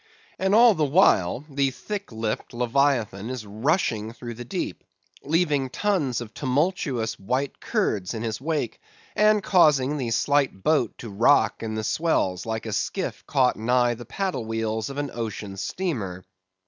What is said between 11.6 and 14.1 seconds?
in the swells like a skiff caught nigh the